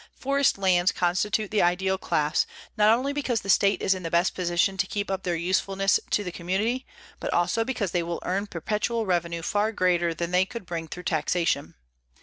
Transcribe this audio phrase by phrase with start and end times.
[0.17, 4.33] Forest lands constitute the ideal class, not only because the state is in the best
[4.33, 6.87] position to keep up their usefulness to the community,
[7.19, 11.03] but also because they will earn perpetual revenue far greater than they could bring through
[11.03, 11.75] taxation.